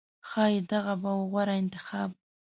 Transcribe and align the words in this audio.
ښایي 0.29 0.59
دغه 0.71 0.93
به 1.01 1.11
و 1.19 1.23
غوره 1.31 1.53
انتخاب 1.61 2.09